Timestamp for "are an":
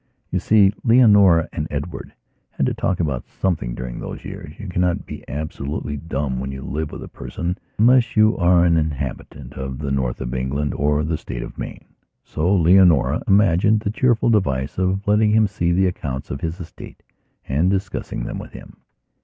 8.39-8.77